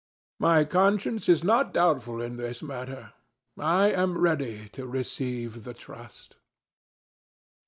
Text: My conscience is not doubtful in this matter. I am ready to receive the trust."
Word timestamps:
My 0.39 0.65
conscience 0.65 1.29
is 1.29 1.43
not 1.43 1.75
doubtful 1.75 2.23
in 2.23 2.37
this 2.37 2.63
matter. 2.63 3.13
I 3.55 3.91
am 3.91 4.17
ready 4.17 4.67
to 4.69 4.87
receive 4.87 5.63
the 5.63 5.75
trust." 5.75 6.37